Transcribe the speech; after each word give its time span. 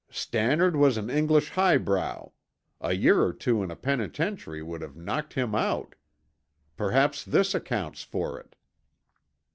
"Stannard 0.09 0.75
was 0.75 0.97
an 0.97 1.11
English 1.11 1.51
highbrow. 1.51 2.31
A 2.79 2.93
year 2.93 3.21
or 3.21 3.31
two 3.31 3.61
in 3.61 3.69
a 3.69 3.75
penitentiary 3.75 4.63
would 4.63 4.81
have 4.81 4.95
knocked 4.97 5.33
him 5.35 5.53
out. 5.53 5.93
Perhaps 6.75 7.23
this 7.23 7.53
accounts 7.53 8.01
for 8.01 8.39
it." 8.39 8.55